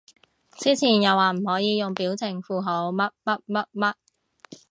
[0.57, 3.39] 之前又話唔可以用表情符號乜乜
[3.71, 3.93] 乜